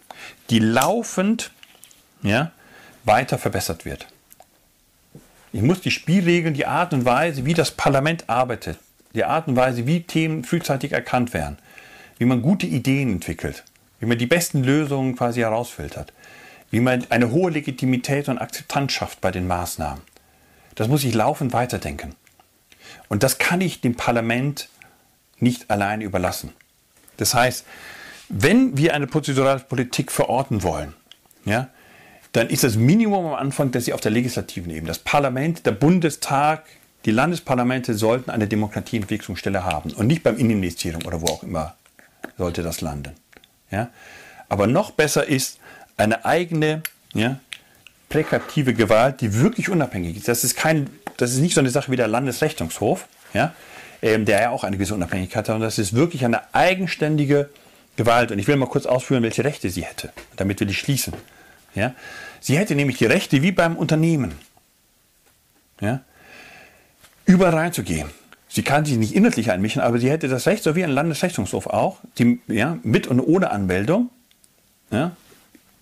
[0.50, 1.52] die laufend
[2.24, 2.52] ja,
[3.04, 4.08] weiter verbessert wird.
[5.52, 8.80] Ich muss die Spielregeln, die Art und Weise, wie das Parlament arbeitet,
[9.14, 11.58] die Art und Weise, wie Themen frühzeitig erkannt werden,
[12.18, 13.64] wie man gute Ideen entwickelt,
[14.00, 16.14] wie man die besten Lösungen quasi herausfiltert,
[16.72, 20.02] wie man eine hohe Legitimität und Akzeptanz schafft bei den Maßnahmen.
[20.76, 22.16] Das muss ich laufend weiterdenken.
[23.10, 24.70] Und das kann ich dem Parlament
[25.40, 26.54] nicht allein überlassen.
[27.18, 27.66] Das heißt,
[28.30, 30.94] wenn wir eine prozedurale Politik verorten wollen,
[31.46, 31.70] ja,
[32.34, 35.72] dann ist das Minimum am Anfang, dass sie auf der legislativen Ebene, das Parlament, der
[35.72, 36.66] Bundestag,
[37.06, 41.76] die Landesparlamente sollten eine Demokratieentwicklungsstelle haben und nicht beim Innenministerium oder wo auch immer
[42.38, 43.14] sollte das landen.
[43.72, 43.90] Ja?
[44.50, 45.60] Aber noch besser ist
[45.98, 46.84] eine eigene
[47.14, 47.40] ja,
[48.10, 50.28] präkative Gewalt, die wirklich unabhängig ist.
[50.28, 53.54] Das ist, kein, das ist nicht so eine Sache wie der Landesrechnungshof, ja,
[54.02, 57.50] ähm, der ja auch eine gewisse Unabhängigkeit hat, sondern das ist wirklich eine eigenständige
[57.96, 58.32] Gewalt.
[58.32, 60.14] Und ich will mal kurz ausführen, welche Rechte sie hätte.
[60.36, 61.14] Damit will ich schließen.
[61.74, 61.94] Ja?
[62.40, 64.34] Sie hätte nämlich die Rechte wie beim Unternehmen.
[65.82, 66.02] Ja?
[67.28, 68.10] überall reinzugehen.
[68.50, 71.68] Sie kann sich nicht inhaltlich einmischen, aber sie hätte das Recht, so wie ein Landesrechnungshof
[71.68, 74.10] auch, die, ja, mit und ohne Anmeldung,
[74.90, 75.12] ja,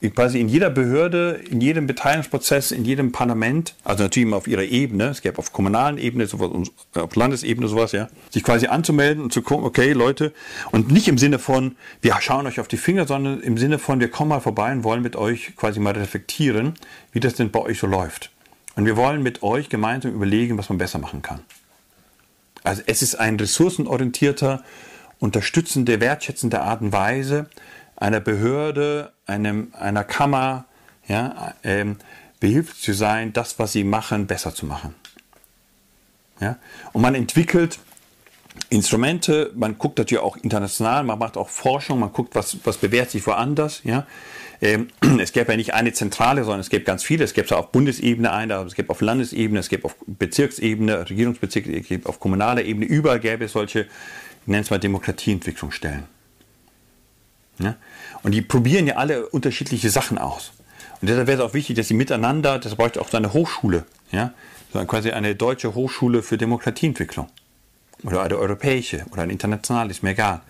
[0.10, 4.64] quasi in jeder Behörde, in jedem Beteiligungsprozess, in jedem Parlament, also natürlich immer auf ihrer
[4.64, 6.50] Ebene, es gäbe auf kommunalen Ebene, sowas,
[6.94, 10.34] auf Landesebene sowas, ja, sich quasi anzumelden und zu gucken, okay, Leute,
[10.72, 14.00] und nicht im Sinne von, wir schauen euch auf die Finger, sondern im Sinne von,
[14.00, 16.74] wir kommen mal vorbei und wollen mit euch quasi mal reflektieren,
[17.12, 18.32] wie das denn bei euch so läuft.
[18.76, 21.40] Und wir wollen mit euch gemeinsam überlegen, was man besser machen kann.
[22.64, 24.64] Also es ist ein ressourcenorientierter,
[25.20, 27.48] unterstützende, wertschätzende Art und Weise
[27.96, 30.66] einer Behörde, einem, einer Kammer,
[31.08, 31.98] ja, ähm,
[32.40, 34.96] behilflich zu sein, das, was sie machen, besser zu machen.
[36.40, 36.58] Ja?
[36.94, 37.80] Und man entwickelt
[38.70, 43.12] Instrumente, man guckt natürlich auch international, man macht auch Forschung, man guckt, was, was bewährt
[43.12, 43.82] sich woanders.
[43.84, 44.08] Ja?
[44.62, 44.88] Ähm,
[45.20, 47.24] es gäbe ja nicht eine Zentrale, sondern es gäbe ganz viele.
[47.24, 51.88] Es gäbe auf Bundesebene eine, es gäbe auf Landesebene, es gäbe auf Bezirksebene, Regierungsbezirke, es
[51.88, 52.86] gäbe auf kommunaler Ebene.
[52.86, 56.15] Überall gäbe es solche, ich nenne es mal Demokratieentwicklungsstellen.
[57.60, 57.76] Ja?
[58.24, 60.52] Und die probieren ja alle unterschiedliche Sachen aus.
[61.02, 63.86] Und deshalb wäre es auch wichtig, dass sie miteinander, das bräuchte auch so eine Hochschule,
[64.12, 64.34] ja?
[64.74, 67.28] so quasi eine deutsche Hochschule für Demokratieentwicklung.
[68.04, 70.42] Oder eine europäische oder eine internationale, ist mir egal.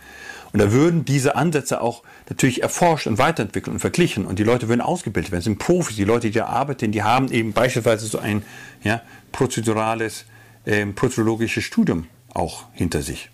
[0.52, 4.70] Und da würden diese Ansätze auch natürlich erforscht und weiterentwickelt und verglichen und die Leute
[4.70, 5.39] würden ausgebildet werden.
[5.39, 8.41] Das sind Profis, die Leute, die da arbeiten, die haben eben beispielsweise so ein
[8.82, 9.02] ja,
[9.34, 10.26] prozedurales,
[10.65, 13.30] ähm, prozedurologisches Studium auch hinter sich.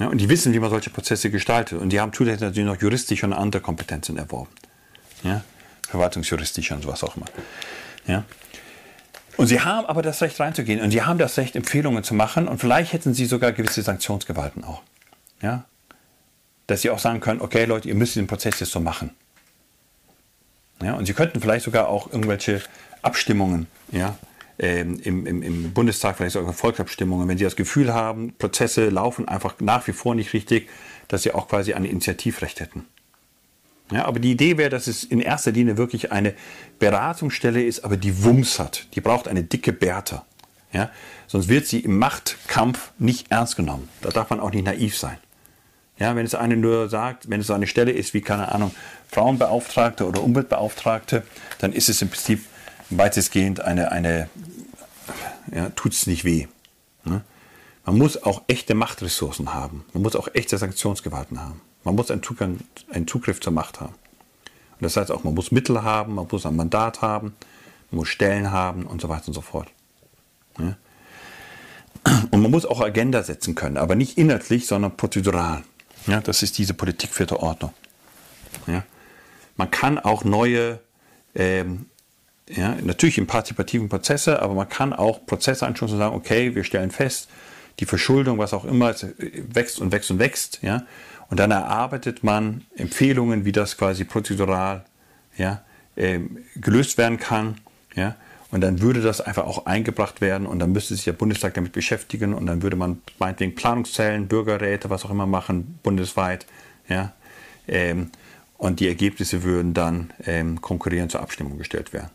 [0.00, 1.78] Ja, und die wissen, wie man solche Prozesse gestaltet.
[1.78, 4.50] Und die haben zusätzlich natürlich noch juristische und andere Kompetenzen erworben.
[5.22, 5.44] Ja?
[5.88, 7.26] Verwaltungsjuristische und sowas auch immer.
[8.06, 8.24] Ja?
[9.36, 12.48] Und sie haben aber das Recht reinzugehen und sie haben das Recht, Empfehlungen zu machen
[12.48, 14.82] und vielleicht hätten sie sogar gewisse Sanktionsgewalten auch.
[15.42, 15.64] Ja?
[16.66, 19.10] Dass sie auch sagen können, okay Leute, ihr müsst den Prozess jetzt so machen.
[20.82, 20.94] Ja?
[20.94, 22.62] Und sie könnten vielleicht sogar auch irgendwelche
[23.02, 24.16] Abstimmungen ja,
[24.62, 29.26] ähm, im, im, im, Bundestag, vielleicht sogar Volksabstimmungen, wenn sie das Gefühl haben, Prozesse laufen
[29.26, 30.68] einfach nach wie vor nicht richtig,
[31.08, 32.84] dass sie auch quasi ein Initiativrecht hätten.
[33.90, 36.34] Ja, aber die Idee wäre, dass es in erster Linie wirklich eine
[36.78, 38.86] Beratungsstelle ist, aber die Wumms hat.
[38.94, 40.26] Die braucht eine dicke Bertha.
[40.72, 40.90] Ja?
[41.26, 43.88] Sonst wird sie im Machtkampf nicht ernst genommen.
[44.02, 45.16] Da darf man auch nicht naiv sein.
[45.98, 48.74] Ja, wenn es eine nur sagt, wenn es so eine Stelle ist wie, keine Ahnung,
[49.08, 51.24] Frauenbeauftragte oder Umweltbeauftragte,
[51.58, 52.44] dann ist es im Prinzip
[52.90, 54.28] weitestgehend eine, eine
[55.52, 56.46] ja, tut es nicht weh.
[57.04, 57.22] Ne?
[57.84, 59.84] Man muss auch echte Machtressourcen haben.
[59.92, 61.60] Man muss auch echte Sanktionsgewalten haben.
[61.84, 62.60] Man muss einen, Zugang,
[62.90, 63.94] einen Zugriff zur Macht haben.
[63.94, 67.34] Und das heißt auch, man muss Mittel haben, man muss ein Mandat haben,
[67.90, 69.68] man muss Stellen haben und so weiter und so fort.
[70.58, 70.76] Ja?
[72.30, 75.62] Und man muss auch Agenda setzen können, aber nicht inhaltlich, sondern prozedural.
[76.06, 77.74] Ja, das ist diese Politik vierter Ordnung.
[78.66, 78.84] Ja.
[79.56, 80.80] Man kann auch neue,
[81.34, 81.86] ähm,
[82.54, 86.64] ja, natürlich in partizipativen Prozesse, aber man kann auch Prozesse anschauen und sagen, okay, wir
[86.64, 87.28] stellen fest,
[87.78, 90.84] die Verschuldung, was auch immer, wächst und wächst und wächst, ja.
[91.28, 94.84] Und dann erarbeitet man Empfehlungen, wie das quasi prozedural
[95.38, 95.62] ja,
[95.96, 97.58] ähm, gelöst werden kann,
[97.94, 98.16] ja.
[98.50, 101.70] Und dann würde das einfach auch eingebracht werden und dann müsste sich der Bundestag damit
[101.70, 106.46] beschäftigen und dann würde man meinetwegen Planungszellen, Bürgerräte, was auch immer machen, bundesweit.
[106.88, 107.12] Ja?
[107.68, 108.10] Ähm,
[108.58, 112.10] und die Ergebnisse würden dann ähm, konkurrierend zur Abstimmung gestellt werden.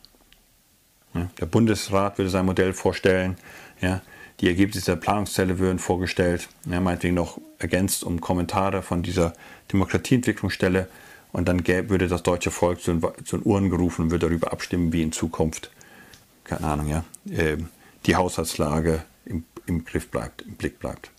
[1.15, 1.28] Ja?
[1.39, 3.38] Der Bundesrat würde sein Modell vorstellen.
[3.82, 4.01] Ja?
[4.41, 9.34] Die Ergebnisse der Planungszelle würden vorgestellt, ja, meinetwegen noch ergänzt um Kommentare von dieser
[9.71, 10.89] Demokratieentwicklungsstelle.
[11.32, 15.01] Und dann würde das deutsche Volk zu den Uhren gerufen und würde darüber abstimmen, wie
[15.01, 15.71] in Zukunft
[16.45, 17.58] keine Ahnung, ja, äh,
[18.06, 21.12] die Haushaltslage im, im Griff bleibt, im Blick bleibt.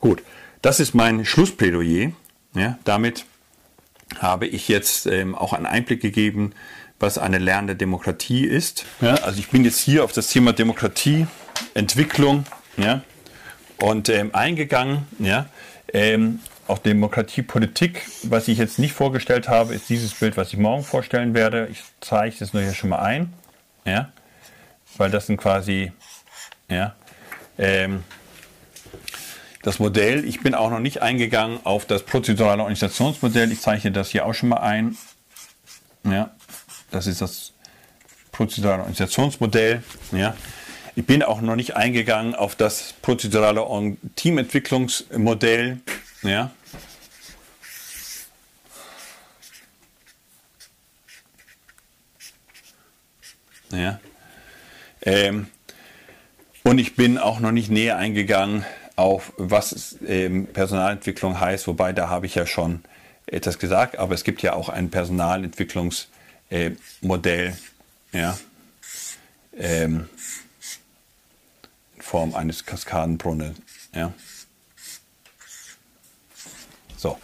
[0.00, 0.22] Gut,
[0.62, 2.12] das ist mein Schlussplädoyer.
[2.54, 3.26] Ja, damit
[4.18, 6.52] habe ich jetzt ähm, auch einen Einblick gegeben,
[7.00, 8.84] was eine lernende Demokratie ist.
[9.00, 11.26] Ja, also ich bin jetzt hier auf das Thema Demokratie,
[11.74, 12.44] Entwicklung
[12.76, 13.02] ja,
[13.80, 15.06] und ähm, eingegangen.
[15.18, 15.46] Ja,
[15.92, 18.06] ähm, auch Demokratiepolitik.
[18.24, 21.68] Was ich jetzt nicht vorgestellt habe, ist dieses Bild, was ich morgen vorstellen werde.
[21.70, 23.32] Ich zeige es nur hier schon mal ein
[23.88, 24.12] ja,
[24.96, 25.92] weil das sind quasi,
[26.68, 26.94] ja,
[27.58, 28.04] ähm,
[29.62, 30.24] das Modell.
[30.24, 33.50] Ich bin auch noch nicht eingegangen auf das prozedurale Organisationsmodell.
[33.50, 34.96] Ich zeichne das hier auch schon mal ein.
[36.04, 36.30] Ja,
[36.90, 37.52] das ist das
[38.32, 39.82] prozedurale Organisationsmodell.
[40.12, 40.36] Ja.
[40.94, 43.64] Ich bin auch noch nicht eingegangen auf das prozedurale
[44.16, 45.78] Teamentwicklungsmodell.
[46.22, 46.50] Ja.
[53.70, 54.00] Ja.
[55.02, 55.46] Ähm,
[56.64, 58.64] und ich bin auch noch nicht näher eingegangen
[58.96, 62.82] auf, was ähm, Personalentwicklung heißt, wobei da habe ich ja schon
[63.26, 66.17] etwas gesagt, aber es gibt ja auch ein Personalentwicklungsmodell,
[66.50, 66.70] äh,
[68.12, 68.38] ja,
[69.56, 70.08] ähm,
[71.96, 73.56] in Form eines Kaskadenbrunnen.
[73.94, 74.12] Ja.
[76.96, 77.18] So,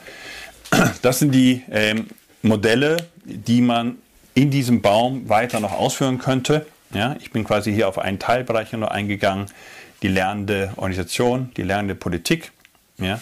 [1.03, 2.09] das sind die ähm,
[2.43, 3.99] Modelle, die man
[4.35, 6.67] in diesem Baum weiter noch ausführen könnte.
[6.93, 9.47] Ja, ich bin quasi hier auf einen Teilbereich nur eingegangen,
[10.03, 12.53] die lernende Organisation, die lernende Politik.
[12.99, 13.21] Ja,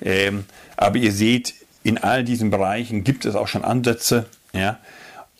[0.00, 0.44] ähm,
[0.76, 4.26] aber ihr seht, in all diesen Bereichen gibt es auch schon Ansätze.
[4.52, 4.78] Ja,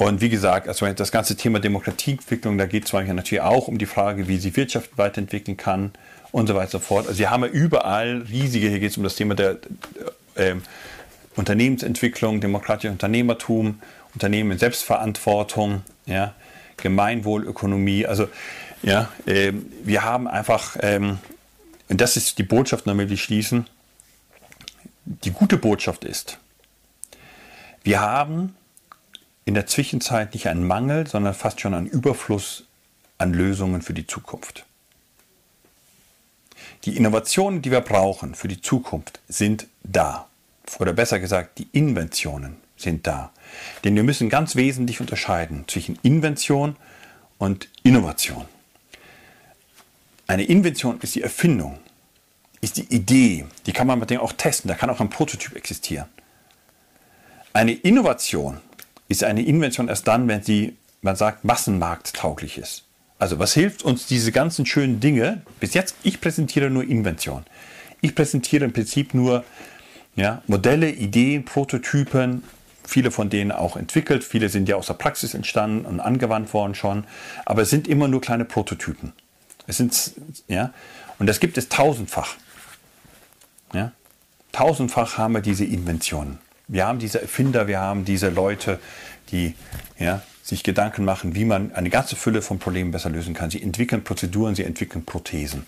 [0.00, 3.84] und wie gesagt, also das ganze Thema Demokratieentwicklung, da geht es natürlich auch um die
[3.84, 5.92] Frage, wie sie Wirtschaft weiterentwickeln kann
[6.32, 7.06] und so weiter und so fort.
[7.06, 9.58] Also hier haben wir überall riesige, hier geht es um das Thema der
[10.36, 10.54] äh,
[11.36, 13.82] Unternehmensentwicklung, demokratisches Unternehmertum
[14.14, 16.34] Unternehmen in Selbstverantwortung, ja,
[16.78, 18.06] Gemeinwohlökonomie.
[18.06, 18.26] Also
[18.82, 19.52] ja, äh,
[19.84, 21.18] wir haben einfach ähm,
[21.90, 23.66] und das ist die Botschaft, damit wir schließen,
[25.04, 26.38] die gute Botschaft ist,
[27.82, 28.56] wir haben
[29.50, 32.68] in der Zwischenzeit nicht einen Mangel, sondern fast schon einen Überfluss
[33.18, 34.64] an Lösungen für die Zukunft.
[36.84, 40.28] Die Innovationen, die wir brauchen für die Zukunft, sind da.
[40.78, 43.32] Oder besser gesagt, die Inventionen sind da.
[43.82, 46.76] Denn wir müssen ganz wesentlich unterscheiden zwischen Invention
[47.38, 48.44] und Innovation.
[50.28, 51.80] Eine Invention ist die Erfindung,
[52.60, 55.56] ist die Idee, die kann man mit dem auch testen, da kann auch ein Prototyp
[55.56, 56.06] existieren.
[57.52, 58.60] Eine Innovation
[59.10, 62.84] ist eine Invention erst dann, wenn sie, man sagt, massenmarkttauglich ist.
[63.18, 65.42] Also was hilft uns diese ganzen schönen Dinge?
[65.58, 67.44] Bis jetzt, ich präsentiere nur Invention.
[68.00, 69.44] Ich präsentiere im Prinzip nur
[70.14, 72.44] ja, Modelle, Ideen, Prototypen,
[72.84, 74.22] viele von denen auch entwickelt.
[74.22, 77.04] Viele sind ja aus der Praxis entstanden und angewandt worden schon.
[77.44, 79.12] Aber es sind immer nur kleine Prototypen.
[79.66, 80.12] Es sind,
[80.46, 80.72] ja,
[81.18, 82.36] und das gibt es tausendfach.
[83.74, 83.90] Ja,
[84.52, 86.38] tausendfach haben wir diese Inventionen.
[86.70, 88.78] Wir haben diese Erfinder, wir haben diese Leute,
[89.32, 89.54] die
[89.98, 93.50] ja, sich Gedanken machen, wie man eine ganze Fülle von Problemen besser lösen kann.
[93.50, 95.66] Sie entwickeln Prozeduren, sie entwickeln Prothesen.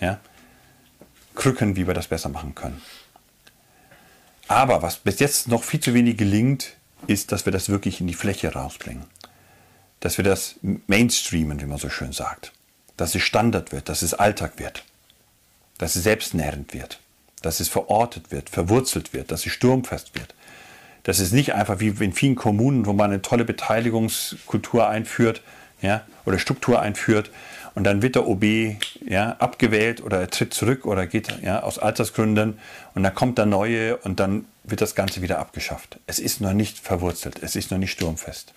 [0.00, 0.20] Ja?
[1.34, 2.80] Krücken, wie wir das besser machen können.
[4.46, 6.76] Aber was bis jetzt noch viel zu wenig gelingt,
[7.08, 9.04] ist, dass wir das wirklich in die Fläche rausbringen.
[9.98, 10.54] Dass wir das
[10.86, 12.52] mainstreamen, wie man so schön sagt.
[12.96, 14.84] Dass es Standard wird, dass es Alltag wird.
[15.78, 17.00] Dass es selbstnährend wird.
[17.42, 20.34] Dass es verortet wird, verwurzelt wird, dass es sturmfest wird.
[21.04, 25.42] Das ist nicht einfach wie in vielen Kommunen, wo man eine tolle Beteiligungskultur einführt
[25.80, 27.30] ja, oder Struktur einführt
[27.74, 28.44] und dann wird der OB
[29.06, 32.58] ja, abgewählt oder er tritt zurück oder geht ja, aus Altersgründen
[32.94, 35.98] und dann kommt der Neue und dann wird das Ganze wieder abgeschafft.
[36.06, 38.52] Es ist noch nicht verwurzelt, es ist noch nicht sturmfest.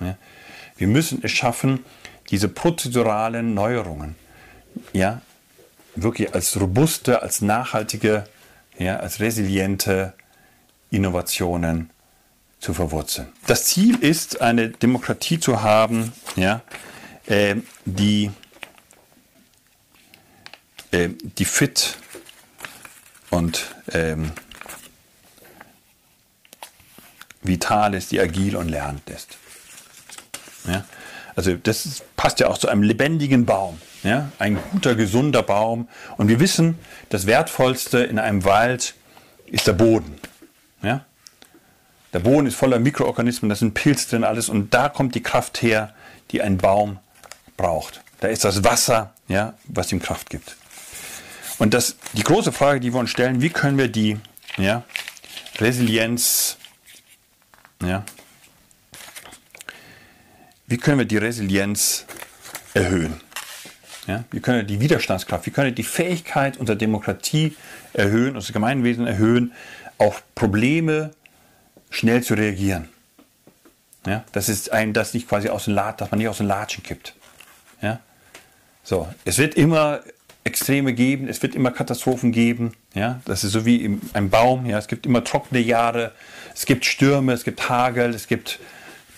[0.00, 0.16] Ja.
[0.76, 1.84] Wir müssen es schaffen,
[2.30, 4.16] diese prozeduralen Neuerungen
[4.92, 5.22] ja,
[5.94, 8.24] wirklich als robuste, als nachhaltige,
[8.78, 10.14] ja, als resiliente
[10.90, 11.90] Innovationen
[12.60, 13.28] zu verwurzeln.
[13.46, 16.62] Das Ziel ist, eine Demokratie zu haben, ja,
[17.26, 18.30] äh, die,
[20.90, 21.96] äh, die fit
[23.30, 24.32] und ähm,
[27.42, 29.36] vital ist, die agil und lernend ist.
[30.66, 30.84] Ja?
[31.36, 33.80] Also das passt ja auch zu einem lebendigen Baum.
[34.04, 34.30] Ja?
[34.38, 35.88] Ein guter, gesunder Baum.
[36.16, 38.94] Und wir wissen, das Wertvollste in einem Wald
[39.46, 40.18] ist der Boden.
[40.82, 41.04] Ja?
[42.12, 44.48] Der Boden ist voller Mikroorganismen, da sind Pilze drin, alles.
[44.48, 45.92] Und da kommt die Kraft her,
[46.30, 46.98] die ein Baum
[47.56, 48.02] braucht.
[48.20, 50.56] Da ist das Wasser, ja, was ihm Kraft gibt.
[51.58, 54.18] Und das, die große Frage, die wir uns stellen, wie können wir die
[54.56, 54.82] ja,
[55.58, 56.56] Resilienz,
[57.82, 58.04] ja,
[60.66, 62.06] wie können wir die Resilienz
[62.72, 63.20] erhöhen?
[64.06, 67.56] Ja, wie können wir die Widerstandskraft, wie können wir die Fähigkeit unserer Demokratie
[67.94, 69.52] erhöhen, unser Gemeinwesen erhöhen,
[69.98, 71.10] auf Probleme
[71.90, 72.88] schnell zu reagieren.
[74.06, 76.46] Ja, das ist ein, das nicht quasi aus dem Lat, dass man nicht aus den
[76.46, 77.14] Latschen kippt.
[77.80, 78.00] Ja,
[78.82, 80.00] so, es wird immer
[80.44, 82.74] Extreme geben, es wird immer Katastrophen geben.
[82.92, 84.66] Ja, das ist so wie im, ein Baum.
[84.66, 86.12] Ja, es gibt immer trockene Jahre,
[86.54, 88.58] es gibt Stürme, es gibt Hagel, es gibt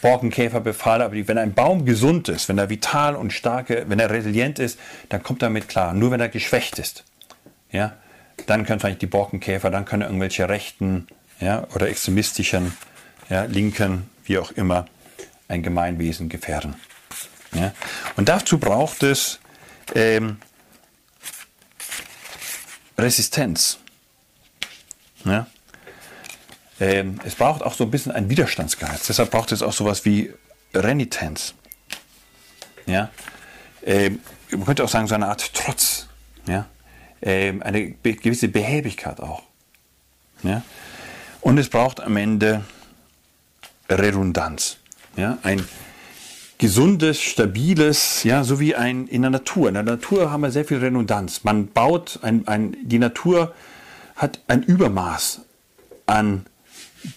[0.02, 1.02] Borkenkäferbefall.
[1.02, 4.78] Aber wenn ein Baum gesund ist, wenn er vital und stark, wenn er resilient ist,
[5.08, 5.92] dann kommt er damit klar.
[5.94, 7.04] Nur wenn er geschwächt ist,
[7.70, 7.94] ja,
[8.46, 11.06] dann können vielleicht die Borkenkäfer, dann können irgendwelche rechten
[11.40, 12.76] ja, oder extremistischen,
[13.28, 14.86] ja, linken, wie auch immer,
[15.48, 16.74] ein Gemeinwesen gefährden.
[17.52, 17.72] Ja.
[18.16, 19.38] Und dazu braucht es
[19.94, 20.38] ähm,
[22.98, 23.78] Resistenz.
[25.24, 25.46] Ja.
[26.78, 29.08] Ähm, es braucht auch so ein bisschen einen Widerstandsgeist.
[29.08, 30.32] Deshalb braucht es auch sowas wie
[30.74, 31.54] Renitenz.
[32.86, 33.10] Ja.
[33.84, 36.08] Ähm, man könnte auch sagen, so eine Art Trotz.
[36.46, 36.66] Ja
[37.20, 39.42] äh, eine gewisse Behäbigkeit auch.
[40.42, 40.62] Ja?
[41.40, 42.62] Und es braucht am Ende
[43.88, 44.78] Redundanz.
[45.16, 45.38] Ja?
[45.42, 45.66] Ein
[46.58, 49.68] gesundes, stabiles, ja, so wie ein in der Natur.
[49.68, 51.44] In der Natur haben wir sehr viel Redundanz.
[51.44, 53.54] Man baut ein, ein, die Natur
[54.16, 55.42] hat ein Übermaß
[56.06, 56.46] an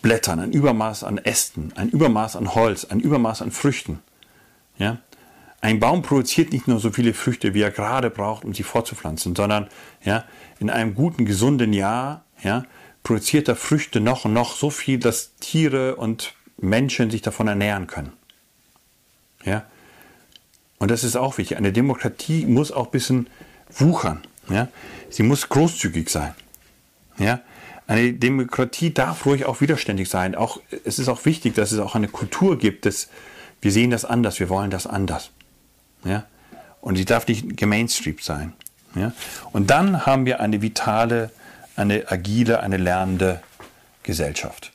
[0.02, 3.99] Blättern, ein Übermaß an Ästen, ein Übermaß an Holz, ein Übermaß an Früchten.
[4.78, 4.97] Ja?
[5.61, 9.36] Ein Baum produziert nicht nur so viele Früchte, wie er gerade braucht, um sie fortzupflanzen,
[9.36, 9.68] sondern
[10.03, 10.24] ja,
[10.59, 12.63] in einem guten, gesunden Jahr ja,
[13.03, 17.88] produziert er Früchte noch und noch so viel, dass Tiere und Menschen sich davon ernähren
[17.88, 18.13] können.
[19.43, 19.66] Ja?
[20.78, 21.57] Und das ist auch wichtig.
[21.57, 23.28] Eine Demokratie muss auch ein bisschen
[23.70, 24.22] wuchern.
[24.49, 24.70] Ja?
[25.09, 26.34] Sie muss großzügig sein.
[27.18, 27.41] Ja?
[27.89, 30.35] Eine Demokratie darf ruhig auch widerständig sein.
[30.35, 33.09] Auch, es ist auch wichtig, dass es auch eine Kultur gibt, dass
[33.61, 35.31] wir sehen das anders, wir wollen das anders.
[36.03, 36.27] Ja?
[36.81, 38.53] Und sie darf nicht gemainstreamt sein.
[38.93, 39.11] Ja?
[39.53, 41.31] Und dann haben wir eine vitale,
[41.75, 43.41] eine agile, eine lernende
[44.03, 44.71] Gesellschaft.